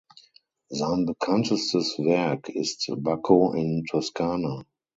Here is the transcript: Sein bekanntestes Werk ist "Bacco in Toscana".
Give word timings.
Sein 0.71 1.05
bekanntestes 1.05 1.99
Werk 1.99 2.49
ist 2.49 2.91
"Bacco 2.97 3.53
in 3.53 3.83
Toscana". 3.87 4.65